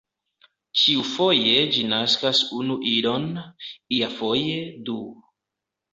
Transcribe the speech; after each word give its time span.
Ĉiufoje 0.83 1.51
ĝi 1.75 1.83
naskas 1.91 2.41
unu 2.61 2.77
idon, 2.95 3.29
iafoje 3.99 4.57
du. 4.89 5.01